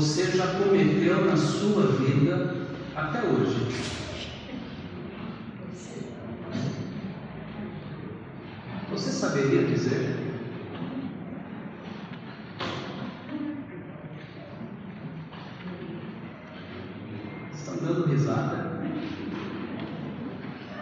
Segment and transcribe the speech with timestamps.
[0.00, 2.56] você já cometeu na sua vida
[2.96, 3.66] até hoje?
[8.90, 10.16] Você saberia dizer?
[17.54, 18.80] Estão dando risada?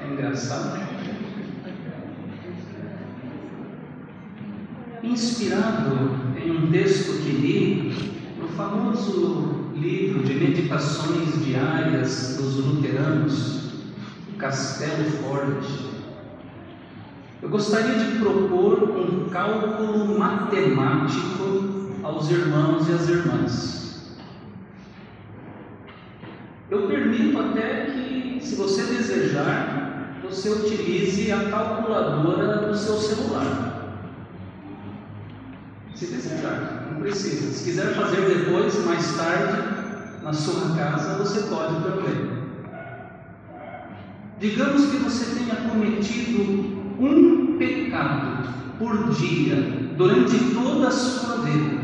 [0.01, 0.79] É engraçado?
[5.03, 13.73] Inspirado em um texto que li no famoso livro de meditações diárias dos luteranos,
[14.39, 15.89] Castelo Forte,
[17.43, 24.19] eu gostaria de propor um cálculo matemático aos irmãos e às irmãs.
[26.71, 33.99] Eu permito até que, se você desejar, você utilize a calculadora do seu celular.
[35.95, 37.53] Se desejar, precisa.
[37.53, 39.63] Se quiser fazer depois, mais tarde,
[40.23, 42.39] na sua casa, você pode também.
[44.41, 46.43] Digamos que você tenha cometido
[47.01, 49.57] um pecado por dia
[49.97, 51.79] durante toda a sua vida,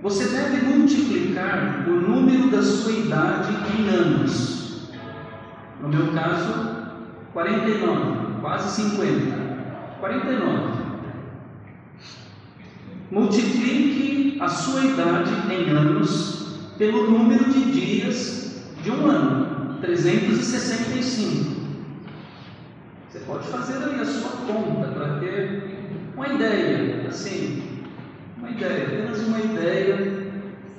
[0.00, 4.92] você deve multiplicar o número da sua idade em anos.
[5.80, 6.76] No meu caso,
[7.32, 9.48] 49, quase 50.
[10.00, 10.77] 49.
[13.10, 21.58] Multiplique a sua idade em anos pelo número de dias de um ano, 365.
[23.08, 25.78] Você pode fazer ali a sua conta para ter
[26.14, 27.62] uma ideia, assim,
[28.36, 30.28] uma ideia, apenas uma ideia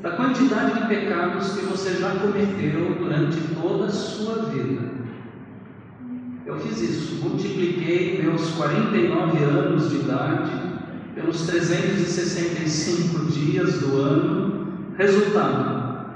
[0.03, 4.88] da quantidade de pecados que você já cometeu durante toda a sua vida.
[6.46, 10.69] Eu fiz isso, multipliquei meus 49 anos de idade
[11.19, 14.69] pelos 365 dias do ano.
[14.97, 16.07] Resultado: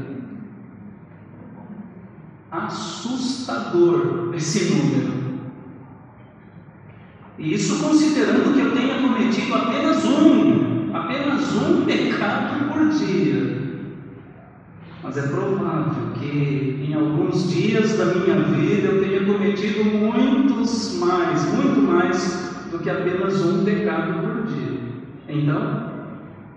[2.52, 5.18] Assustador esse número.
[7.38, 13.67] E isso considerando que eu tenha cometido apenas um, apenas um pecado por dia.
[15.08, 21.46] Mas é provável que em alguns dias da minha vida eu tenha cometido muitos mais,
[21.54, 24.82] muito mais do que apenas um pecado por dia.
[25.30, 25.94] Então,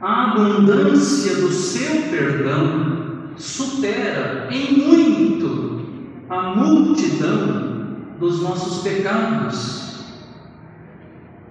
[0.00, 5.82] A abundância do seu perdão supera em muito
[6.28, 7.71] a multidão
[8.18, 9.82] dos nossos pecados.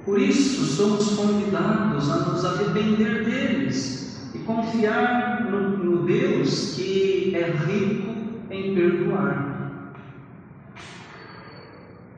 [0.06, 7.52] Por isso, somos convidados a nos arrepender deles e confiar no, no Deus que é
[7.52, 8.12] rico
[8.50, 9.52] em perdoar.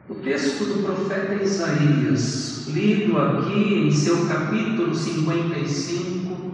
[0.09, 6.53] O texto do profeta Isaías, lido aqui em seu capítulo 55,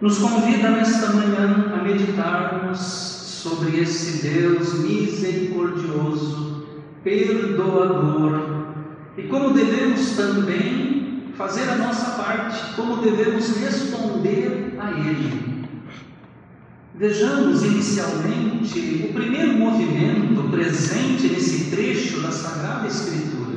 [0.00, 6.59] nos convida nesta manhã a meditarmos sobre esse Deus misericordioso,
[7.02, 8.64] perdoador,
[9.16, 15.50] e como devemos também fazer a nossa parte, como devemos responder a Ele.
[16.94, 23.56] Vejamos inicialmente o primeiro movimento presente nesse trecho da Sagrada Escritura.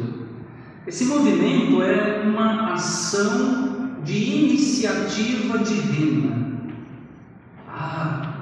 [0.88, 6.54] Esse movimento é uma ação de iniciativa divina.
[7.68, 8.34] Ah,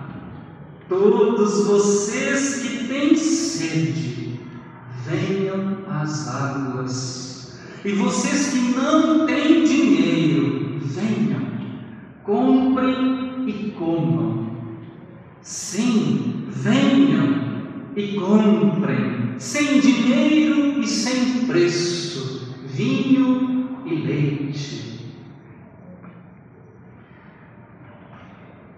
[0.88, 4.31] todos vocês que têm sede,
[5.06, 7.60] venham às águas.
[7.84, 11.42] E vocês que não têm dinheiro, venham,
[12.24, 14.52] comprem e comam.
[15.42, 17.42] Sim, venham
[17.96, 24.82] e comprem, sem dinheiro e sem preço, vinho e leite.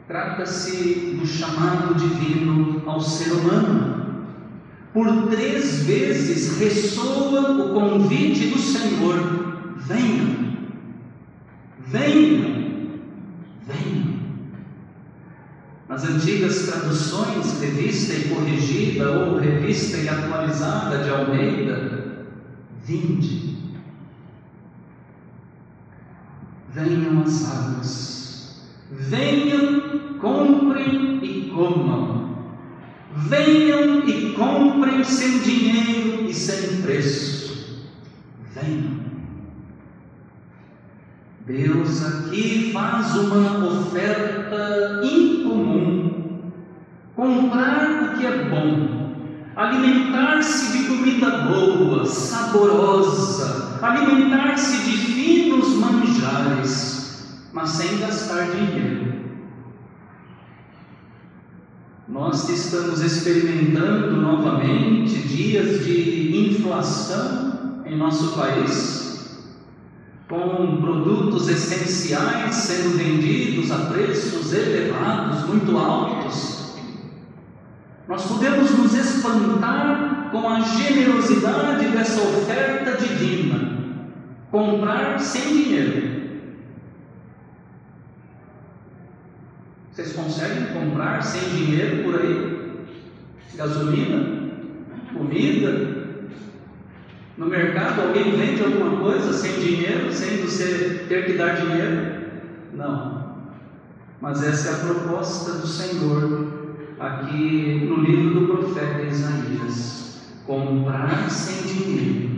[0.08, 3.93] Trata-se do chamado divino ao ser humano.
[4.94, 10.54] Por três vezes ressoa o convite do Senhor: venham,
[11.80, 12.92] venham,
[13.66, 14.13] venham.
[15.90, 22.28] Nas antigas traduções, revista e corrigida ou revista e atualizada de Almeida,
[22.86, 23.57] vinde.
[26.69, 32.23] Venham as águas, venham, comprem e comam.
[33.15, 37.80] Venham e comprem sem dinheiro e sem preço.
[38.56, 39.04] Venham.
[41.45, 46.51] Deus aqui faz uma oferta incomum.
[47.15, 49.13] Comprar o que é bom,
[49.56, 59.03] alimentar-se de comida boa, saborosa, alimentar-se de finos manjares, mas sem gastar dinheiro.
[62.13, 69.50] Nós estamos experimentando novamente dias de inflação em nosso país
[70.30, 76.75] com produtos essenciais sendo vendidos a preços elevados, muito altos.
[78.07, 83.75] Nós podemos nos espantar com a generosidade dessa oferta divina,
[84.51, 86.23] comprar sem dinheiro.
[90.04, 92.86] Vocês conseguem comprar sem dinheiro por aí?
[93.56, 94.52] Gasolina?
[95.14, 95.94] Comida?
[97.38, 102.22] No mercado, alguém vende alguma coisa sem dinheiro, sem você ter que dar dinheiro?
[102.74, 103.48] Não.
[104.20, 111.64] Mas essa é a proposta do Senhor aqui no livro do profeta Isaías: comprar sem
[111.66, 112.30] dinheiro.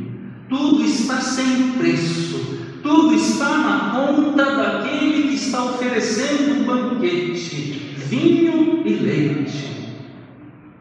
[0.47, 8.85] Tudo está sem preço, tudo está na conta daquele que está oferecendo um banquete, vinho
[8.85, 9.95] e leite.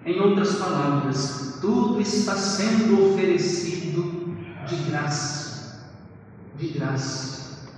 [0.04, 4.36] Em outras palavras, tudo está sendo oferecido
[4.66, 5.80] de graça.
[6.58, 7.70] De graça.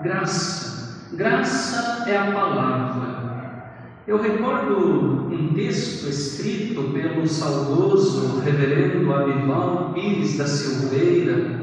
[0.00, 1.08] Graça.
[1.14, 3.72] Graça é a palavra.
[4.06, 11.61] Eu recordo um texto escrito pelo saudoso reverendo Abival Pires da Silveira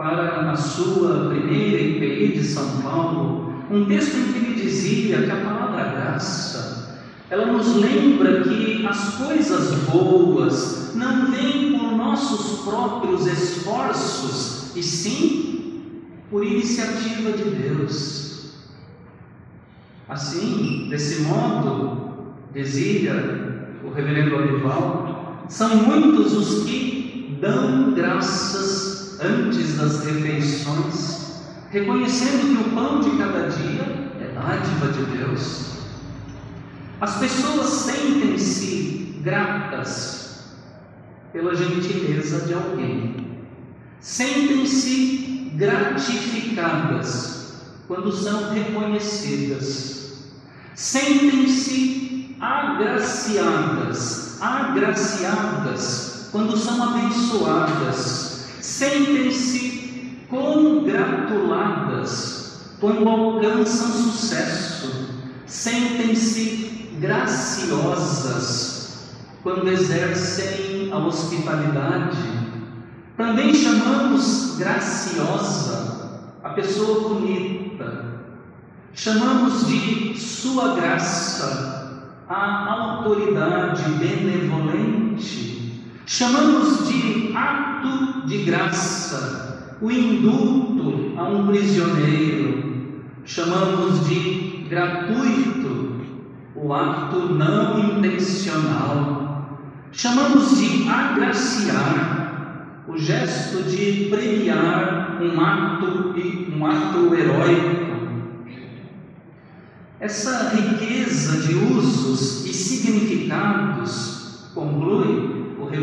[0.00, 5.30] para a sua primeira IPI de São Paulo, um texto em que ele dizia que
[5.30, 13.26] a palavra graça ela nos lembra que as coisas boas não vêm por nossos próprios
[13.26, 18.54] esforços, e sim por iniciativa de Deus.
[20.08, 28.89] Assim, desse modo, dizia o reverendo Olival, são muitos os que dão graças
[29.22, 35.70] antes das refeições, reconhecendo que o pão de cada dia é dádiva de Deus.
[37.00, 40.46] As pessoas sentem-se gratas
[41.32, 43.38] pela gentileza de alguém,
[44.00, 47.52] sentem-se gratificadas
[47.86, 50.24] quando são reconhecidas,
[50.74, 58.29] sentem-se agraciadas, agraciadas quando são abençoadas,
[58.60, 65.14] sentem-se congratuladas quando alcançam sucesso,
[65.46, 68.80] sentem-se graciosas
[69.42, 72.18] quando exercem a hospitalidade.
[73.16, 78.20] Também chamamos graciosa a pessoa bonita.
[78.94, 85.59] Chamamos de sua graça a autoridade benevolente.
[86.12, 93.04] Chamamos de ato de graça o indulto a um prisioneiro.
[93.24, 96.00] Chamamos de gratuito
[96.56, 99.60] o ato não intencional.
[99.92, 106.12] Chamamos de agraciar o gesto de premiar um ato,
[106.52, 107.90] um ato heróico.
[110.00, 115.29] Essa riqueza de usos e significados, conclui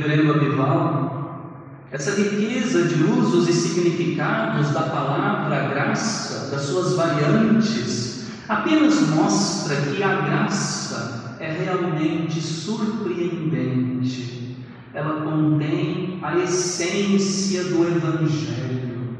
[0.07, 1.53] o reverendo Abival,
[1.91, 10.01] essa riqueza de usos e significados da palavra graça, das suas variantes, apenas mostra que
[10.01, 14.55] a graça é realmente surpreendente.
[14.93, 19.17] Ela contém a essência do Evangelho.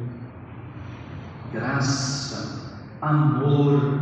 [1.53, 3.99] Graça, amor,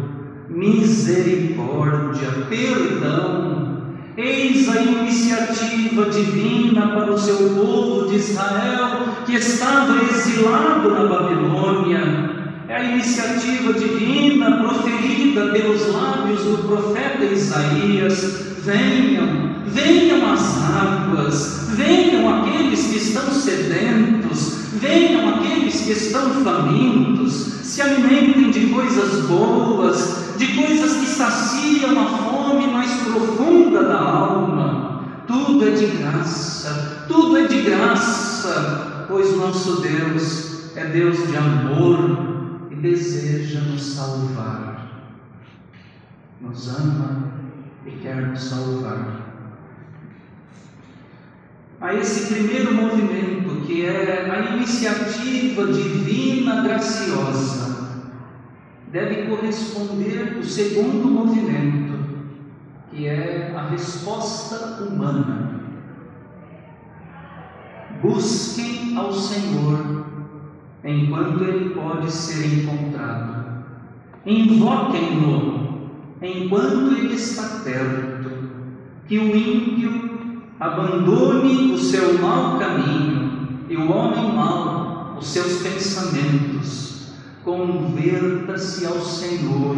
[0.50, 3.54] misericórdia, perdão.
[4.17, 12.45] Eis a iniciativa divina para o seu povo de Israel que estava exilado na Babilônia
[12.69, 18.55] é a iniciativa divina proferida pelos lábios do profeta Isaías.
[18.63, 27.81] Venham, venham as águas, venham aqueles que estão sedentos, venham aqueles que estão famintos, se
[27.81, 35.04] alimentem de coisas boas, de coisas que saciam a fome mais profunda da alma.
[35.27, 42.36] Tudo é de graça, tudo é de graça, pois nosso Deus é Deus de amor,
[42.86, 45.10] deseja nos salvar,
[46.39, 47.34] nos ama
[47.86, 49.22] e quer nos salvar.
[51.82, 57.75] A esse primeiro movimento, que é a iniciativa divina graciosa,
[58.95, 61.99] deve corresponder o segundo movimento,
[62.89, 65.59] que é a resposta humana.
[68.01, 70.05] Busquem ao Senhor
[70.81, 73.65] enquanto ele pode ser encontrado.
[74.25, 75.89] Invoquem-no
[76.21, 78.29] enquanto ele está perto.
[79.09, 86.94] Que o ímpio abandone o seu mau caminho e o homem mau os seus pensamentos.
[87.45, 89.75] Converta-se ao Senhor,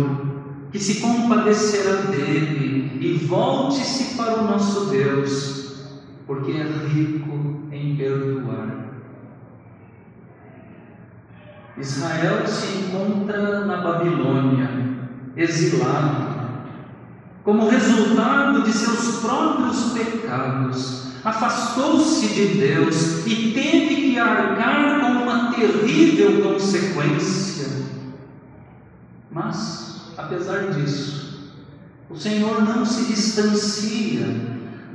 [0.72, 5.84] que se compadecerá dele e volte-se para o nosso Deus,
[6.26, 8.88] porque é rico em perdoar.
[11.78, 14.70] Israel se encontra na Babilônia,
[15.36, 16.38] exilado,
[17.44, 24.97] como resultado de seus próprios pecados, afastou-se de Deus e teve que arcar
[25.54, 27.68] terrível consequência.
[29.32, 31.52] Mas, apesar disso,
[32.10, 34.26] o Senhor não se distancia.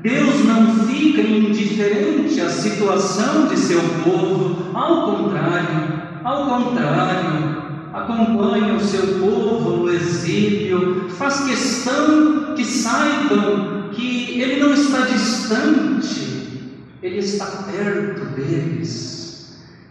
[0.02, 8.80] Deus não fica indiferente à situação de seu povo, ao contrário, ao contrário, acompanha o
[8.80, 16.58] seu povo no exílio, faz questão que saibam que ele não está distante,
[17.00, 19.21] ele está perto deles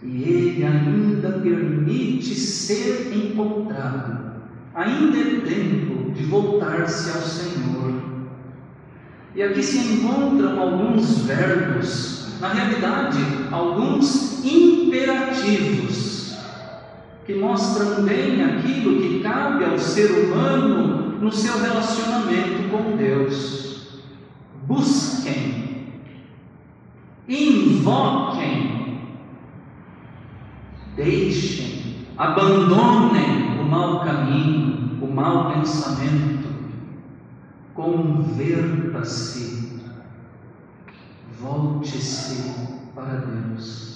[0.02, 4.32] e ele ainda permite ser encontrado.
[4.74, 8.02] Ainda é tempo de voltar-se ao Senhor.
[9.34, 13.18] E aqui se encontram alguns verbos, na realidade,
[13.50, 16.12] alguns imperativos
[17.24, 24.02] que mostram bem aquilo que cabe ao ser humano no seu relacionamento com Deus.
[24.66, 25.86] Busquem,
[27.28, 28.81] invoquem,
[30.96, 36.48] deixem, abandonem o mau caminho, o mau pensamento,
[37.74, 39.80] converta-se,
[41.40, 42.52] volte-se
[42.94, 43.92] para Deus.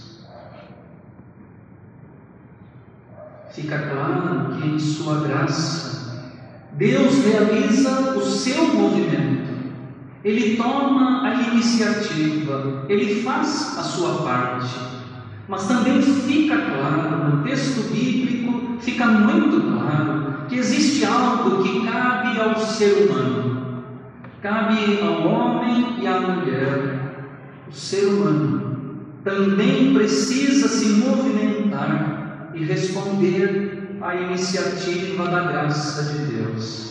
[3.56, 6.34] fica claro que em Sua graça,
[6.72, 9.56] Deus realiza o seu movimento,
[10.22, 14.74] Ele toma a iniciativa, Ele faz a sua parte,
[15.48, 22.40] mas também fica claro no texto bíblico, fica muito claro que existe algo que cabe
[22.40, 23.84] ao ser humano,
[24.42, 26.96] cabe ao homem e à mulher,
[27.68, 28.66] o ser humano
[29.22, 36.86] também precisa se movimentar e responder à iniciativa da graça de Deus.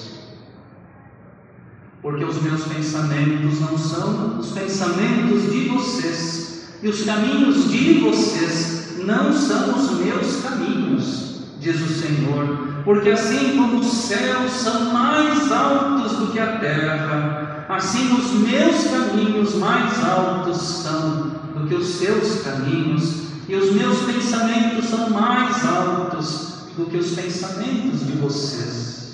[2.02, 6.45] Porque os meus pensamentos não são os pensamentos de vocês,
[6.82, 12.84] e os caminhos de vocês não são os meus caminhos, diz o Senhor.
[12.84, 18.84] Porque assim como os céus são mais altos do que a terra, assim os meus
[18.84, 25.66] caminhos mais altos são do que os seus caminhos e os meus pensamentos são mais
[25.66, 29.05] altos do que os pensamentos de vocês.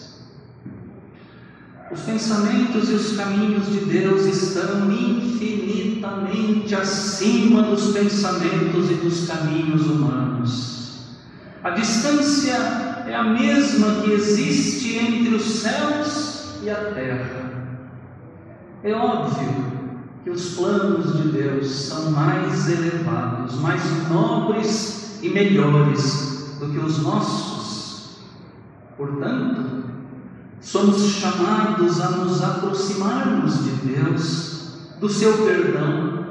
[1.91, 9.87] Os pensamentos e os caminhos de Deus estão infinitamente acima dos pensamentos e dos caminhos
[9.87, 11.17] humanos.
[11.61, 12.53] A distância
[13.05, 17.51] é a mesma que existe entre os céus e a terra.
[18.83, 19.71] É óbvio
[20.23, 26.99] que os planos de Deus são mais elevados, mais nobres e melhores do que os
[26.99, 28.21] nossos.
[28.95, 29.90] Portanto,
[30.61, 36.25] somos chamados a nos aproximarmos de Deus, do seu perdão,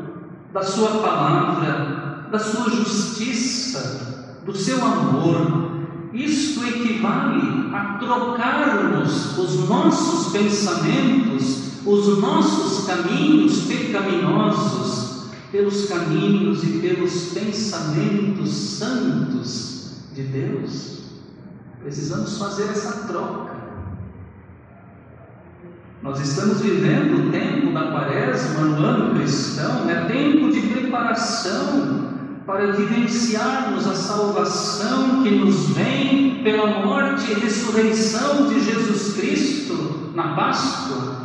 [0.52, 5.70] da sua palavra, da sua justiça, do seu amor.
[6.14, 17.32] Isto equivale a trocarmos os nossos pensamentos os nossos caminhos pecaminosos pelos caminhos e pelos
[17.32, 21.00] pensamentos santos de Deus.
[21.82, 23.49] Precisamos fazer essa troca.
[26.02, 32.08] Nós estamos vivendo o tempo da quaresma no ano cristão, é tempo de preparação
[32.46, 40.34] para vivenciarmos a salvação que nos vem pela morte e ressurreição de Jesus Cristo na
[40.34, 41.19] Páscoa.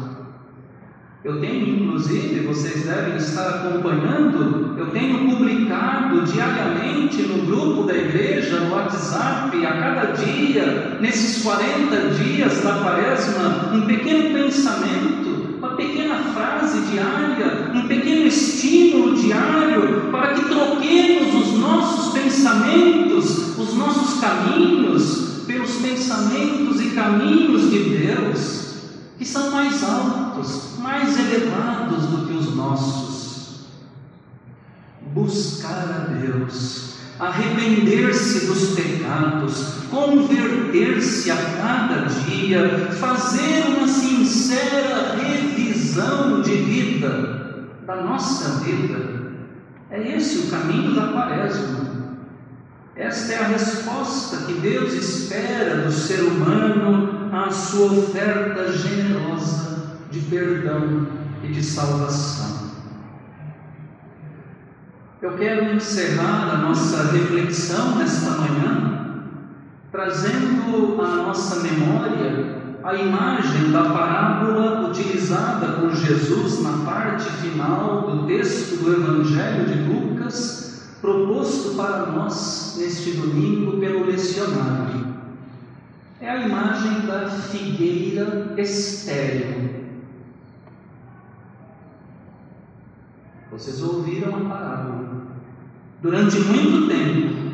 [1.26, 8.60] Eu tenho, inclusive, vocês devem estar acompanhando, eu tenho publicado diariamente no grupo da igreja,
[8.60, 16.20] no WhatsApp, a cada dia, nesses 40 dias da quaresma, um pequeno pensamento, uma pequena
[16.36, 25.42] frase diária, um pequeno estímulo diário, para que troquemos os nossos pensamentos, os nossos caminhos,
[25.48, 28.65] pelos pensamentos e caminhos de Deus
[29.18, 33.66] que são mais altos, mais elevados do que os nossos.
[35.14, 46.56] Buscar a Deus, arrepender-se dos pecados, converter-se a cada dia, fazer uma sincera revisão de
[46.56, 49.16] vida, da nossa vida.
[49.90, 51.86] É esse o caminho da quaresma.
[52.96, 60.20] Esta é a resposta que Deus espera do ser humano a sua oferta generosa de
[60.22, 61.08] perdão
[61.44, 62.66] e de salvação.
[65.22, 69.24] Eu quero encerrar a nossa reflexão nesta manhã,
[69.92, 78.28] trazendo à nossa memória a imagem da parábola utilizada por Jesus na parte final do
[78.28, 85.05] texto do Evangelho de Lucas, proposto para nós neste domingo pelo lecionário
[86.26, 89.86] é a imagem da figueira estéril.
[93.52, 95.28] Vocês ouviram a parábola.
[96.02, 97.52] Durante muito tempo,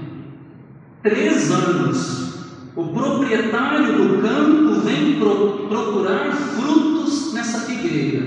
[1.04, 8.26] três anos, o proprietário do campo vem pro, procurar frutos nessa figueira.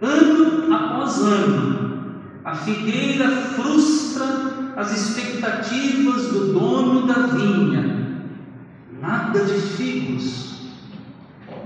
[0.00, 2.14] Ano após ano,
[2.46, 7.93] a figueira frustra as expectativas do dono da vinha
[9.06, 10.62] nada de figos,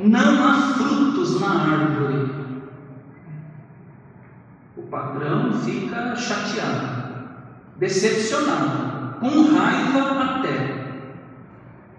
[0.00, 2.30] não há frutos na árvore.
[4.76, 7.28] O patrão fica chateado,
[7.76, 11.04] decepcionado, com raiva até,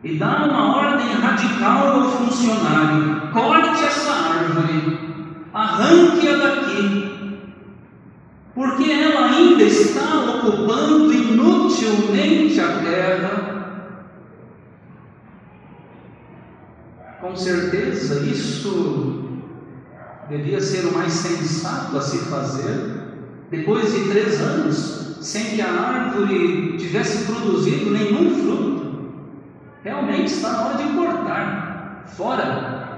[0.03, 7.49] e dá uma ordem radical ao funcionário: corte essa árvore, arranque-a daqui,
[8.53, 13.58] porque ela ainda está ocupando inutilmente a terra
[17.21, 19.25] Com certeza, isso
[20.29, 22.97] devia ser o mais sensato a se fazer.
[23.51, 29.09] Depois de três anos, sem que a árvore tivesse produzido nenhum fruto,
[29.83, 32.89] realmente está na hora de cortar, fora.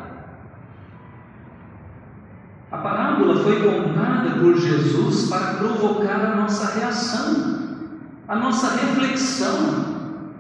[2.72, 7.80] A parábola foi contada por Jesus para provocar a nossa reação,
[8.28, 9.86] a nossa reflexão,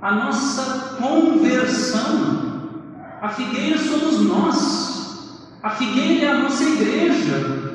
[0.01, 2.40] a nossa conversão
[3.21, 5.47] a figueira somos nós.
[5.61, 7.71] A figueira é a nossa igreja.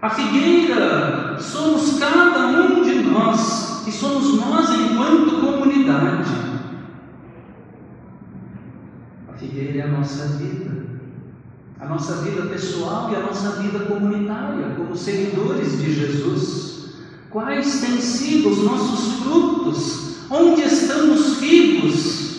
[0.00, 6.30] A figueira somos cada um de nós, e somos nós enquanto comunidade.
[9.28, 10.86] A figueira é a nossa vida,
[11.80, 16.94] a nossa vida pessoal e a nossa vida comunitária, como seguidores de Jesus.
[17.28, 20.16] Quais têm sido os nossos frutos?
[20.30, 22.29] Onde estamos vivos?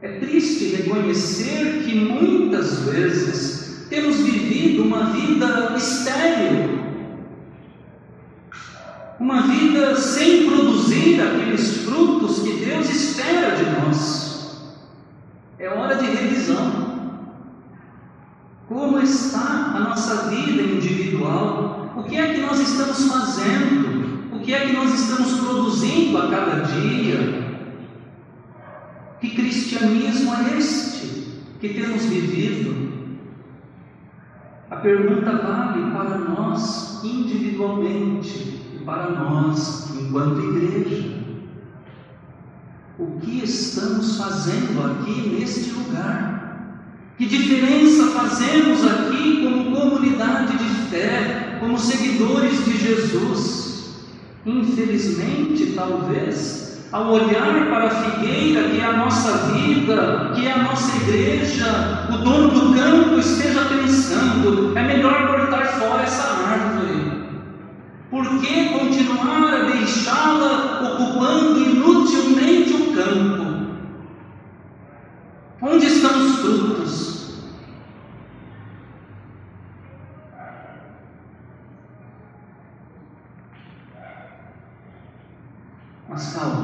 [0.00, 6.78] É triste reconhecer que muitas vezes temos vivido uma vida estéril,
[9.18, 14.78] uma vida sem produzir aqueles frutos que Deus espera de nós.
[15.58, 16.86] É hora de revisão,
[18.68, 21.90] Como está a nossa vida individual?
[21.96, 24.36] O que é que nós estamos fazendo?
[24.36, 27.47] O que é que nós estamos produzindo a cada dia?
[29.20, 32.88] Que cristianismo é este que temos vivido?
[34.70, 41.18] A pergunta vale para nós individualmente e para nós enquanto igreja.
[42.98, 46.38] O que estamos fazendo aqui neste lugar?
[47.16, 54.04] Que diferença fazemos aqui como comunidade de fé, como seguidores de Jesus?
[54.46, 60.62] Infelizmente, talvez, ao olhar para a figueira que é a nossa vida, que é a
[60.62, 67.18] nossa igreja, o dono do campo esteja pensando: é melhor cortar fora essa árvore.
[68.10, 73.48] Por que continuar a deixá-la ocupando inutilmente o campo?
[75.60, 77.08] Onde estão os frutos?
[86.08, 86.57] Mas calma.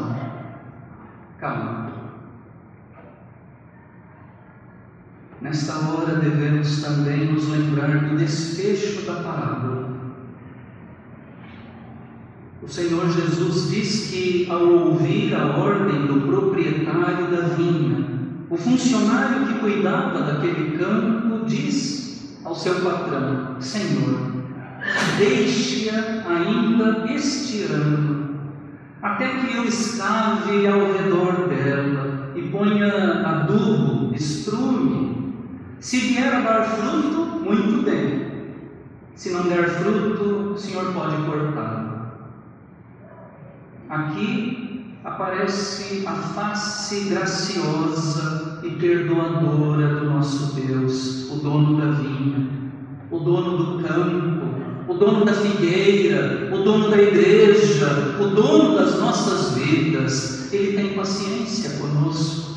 [5.55, 9.89] Nesta hora devemos também nos lembrar do desfecho da parábola.
[12.61, 18.05] O Senhor Jesus diz que, ao ouvir a ordem do proprietário da vinha,
[18.51, 24.33] o funcionário que cuidava daquele campo diz ao seu patrão: Senhor,
[25.19, 28.41] deixe-a ainda este ano
[29.01, 35.24] até que eu escave ao redor dela e ponha adubo, estrume.
[35.85, 38.55] Se vier a dar fruto, muito bem.
[39.15, 42.31] Se não der fruto, o Senhor pode cortar.
[43.91, 52.49] Aqui aparece a face graciosa e perdoadora do nosso Deus, o dono da vinha,
[53.11, 58.99] o dono do campo, o dono da figueira, o dono da igreja, o dono das
[58.99, 62.54] nossas vidas, ele tem paciência conosco.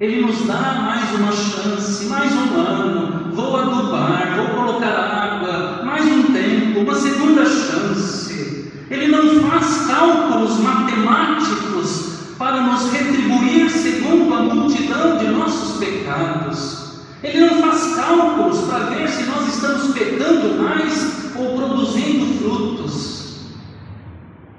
[0.00, 3.34] Ele nos dá mais uma chance, mais um ano.
[3.34, 8.70] Vou adubar, vou colocar água, mais um tempo, uma segunda chance.
[8.88, 17.02] Ele não faz cálculos matemáticos para nos retribuir segundo a multidão de nossos pecados.
[17.20, 23.48] Ele não faz cálculos para ver se nós estamos pecando mais ou produzindo frutos.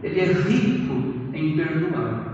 [0.04, 2.30] Ele é rico em perdoar.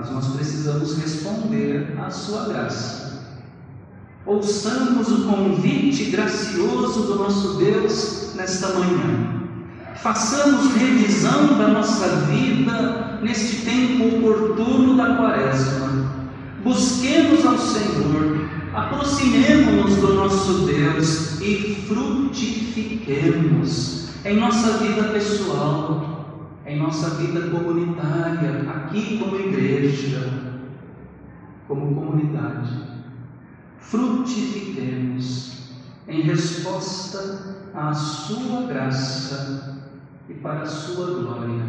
[0.00, 3.24] Mas nós precisamos responder à sua graça.
[4.24, 9.42] Ouçamos o convite gracioso do nosso Deus nesta manhã.
[9.96, 16.12] Façamos revisão da nossa vida neste tempo oportuno da quaresma.
[16.62, 26.17] Busquemos ao Senhor aproximemos-nos do nosso Deus e frutifiquemos em nossa vida pessoal,
[26.68, 30.52] em nossa vida comunitária, aqui como igreja,
[31.66, 32.76] como comunidade.
[33.78, 35.70] Frutifiquemos
[36.06, 39.80] em resposta à Sua graça
[40.28, 41.64] e para a Sua glória.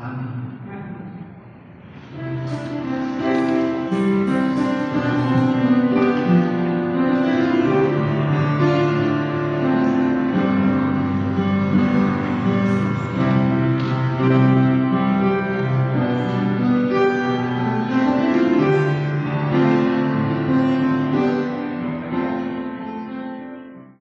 [0.00, 0.57] Amém.